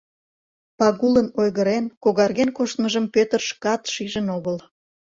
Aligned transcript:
Пагулын 0.77 1.27
ойгырен, 1.39 1.85
когарген 2.03 2.49
коштмыжым 2.57 3.05
Пӧтыр 3.13 3.41
шкат 3.49 3.81
шижын 3.93 4.27
огыл. 4.37 4.57